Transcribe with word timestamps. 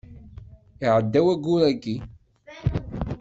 Iɛedda 0.85 1.19
wayyur 1.25 1.61
yagi. 1.65 1.95